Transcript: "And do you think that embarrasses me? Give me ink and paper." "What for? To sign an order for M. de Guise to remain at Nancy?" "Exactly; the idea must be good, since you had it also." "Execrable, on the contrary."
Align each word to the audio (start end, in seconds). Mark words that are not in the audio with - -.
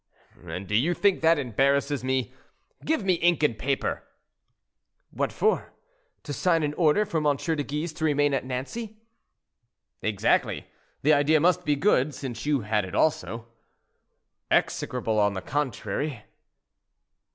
"And 0.47 0.67
do 0.67 0.73
you 0.73 0.95
think 0.95 1.21
that 1.21 1.37
embarrasses 1.37 2.03
me? 2.03 2.33
Give 2.83 3.03
me 3.05 3.13
ink 3.21 3.43
and 3.43 3.55
paper." 3.55 4.01
"What 5.11 5.31
for? 5.31 5.73
To 6.23 6.33
sign 6.33 6.63
an 6.63 6.73
order 6.73 7.05
for 7.05 7.17
M. 7.23 7.37
de 7.37 7.63
Guise 7.63 7.93
to 7.93 8.05
remain 8.05 8.33
at 8.33 8.43
Nancy?" 8.43 8.97
"Exactly; 10.01 10.65
the 11.03 11.13
idea 11.13 11.39
must 11.39 11.65
be 11.65 11.75
good, 11.75 12.15
since 12.15 12.47
you 12.47 12.61
had 12.61 12.83
it 12.83 12.95
also." 12.95 13.45
"Execrable, 14.49 15.19
on 15.19 15.35
the 15.35 15.39
contrary." 15.43 16.23